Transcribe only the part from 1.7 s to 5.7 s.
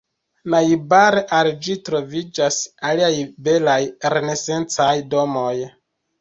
troviĝas aliaj belaj renesancaj domoj.